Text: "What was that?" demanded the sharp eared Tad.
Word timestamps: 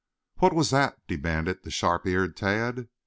"What 0.37 0.53
was 0.53 0.71
that?" 0.71 0.97
demanded 1.07 1.61
the 1.61 1.69
sharp 1.69 2.07
eared 2.07 2.35
Tad. 2.35 2.87